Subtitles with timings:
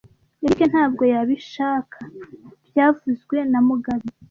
[0.43, 1.99] Eric ntabwo yabishaka
[2.67, 4.07] byavuzwe na mugabe